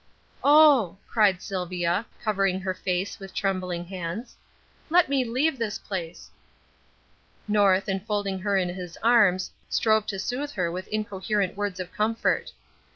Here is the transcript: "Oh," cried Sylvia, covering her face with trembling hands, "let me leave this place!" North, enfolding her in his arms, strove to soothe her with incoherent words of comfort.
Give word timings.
"Oh," 0.43 0.97
cried 1.07 1.43
Sylvia, 1.43 2.07
covering 2.23 2.59
her 2.61 2.73
face 2.73 3.19
with 3.19 3.35
trembling 3.35 3.85
hands, 3.85 4.35
"let 4.89 5.09
me 5.09 5.23
leave 5.23 5.59
this 5.59 5.77
place!" 5.77 6.31
North, 7.47 7.87
enfolding 7.87 8.39
her 8.39 8.57
in 8.57 8.69
his 8.69 8.97
arms, 9.03 9.51
strove 9.69 10.07
to 10.07 10.17
soothe 10.17 10.53
her 10.53 10.71
with 10.71 10.87
incoherent 10.87 11.55
words 11.55 11.79
of 11.79 11.91
comfort. 11.91 12.51